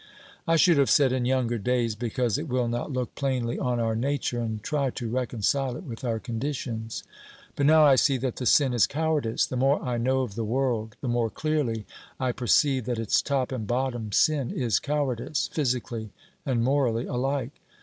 [0.47, 3.95] I should have said in younger days, because it will not look plainly on our
[3.95, 7.03] nature and try to reconcile it with our conditions.
[7.55, 9.45] But now I see that the sin is cowardice.
[9.45, 11.85] The more I know of the world the more clearly
[12.19, 16.09] I perceive that its top and bottom sin is cowardice, physically
[16.47, 17.61] and morally alike.